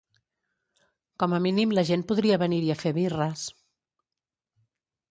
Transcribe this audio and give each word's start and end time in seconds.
Com 1.23 1.35
a 1.37 1.39
mínim 1.47 1.75
la 1.81 1.83
gent 1.91 2.05
podria 2.13 2.41
venir-hi 2.45 2.75
a 2.77 2.79
fer 2.83 2.97
birres. 2.97 3.47